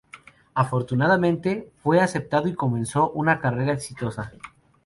Afortunadamente, 0.55 1.71
fue 1.83 1.99
aceptado 2.01 2.47
y 2.47 2.55
comenzó 2.55 3.11
una 3.11 3.39
carrera 3.39 3.73
exitosa. 3.73 4.31